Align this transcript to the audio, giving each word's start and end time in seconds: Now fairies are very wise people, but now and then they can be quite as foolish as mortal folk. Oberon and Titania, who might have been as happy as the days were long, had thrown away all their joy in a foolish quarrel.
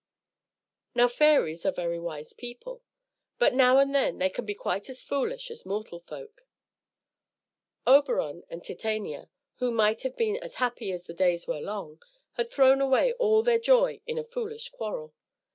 Now 0.95 1.07
fairies 1.07 1.63
are 1.63 1.71
very 1.71 1.99
wise 1.99 2.33
people, 2.33 2.81
but 3.37 3.53
now 3.53 3.77
and 3.77 3.93
then 3.93 4.17
they 4.17 4.31
can 4.31 4.47
be 4.47 4.55
quite 4.55 4.89
as 4.89 5.03
foolish 5.03 5.51
as 5.51 5.63
mortal 5.63 5.99
folk. 5.99 6.41
Oberon 7.85 8.41
and 8.49 8.63
Titania, 8.63 9.29
who 9.57 9.69
might 9.69 10.01
have 10.01 10.17
been 10.17 10.37
as 10.37 10.55
happy 10.55 10.91
as 10.91 11.03
the 11.03 11.13
days 11.13 11.45
were 11.45 11.59
long, 11.61 12.01
had 12.33 12.49
thrown 12.49 12.81
away 12.81 13.13
all 13.13 13.43
their 13.43 13.59
joy 13.59 14.01
in 14.07 14.17
a 14.17 14.23
foolish 14.23 14.69
quarrel. 14.69 15.13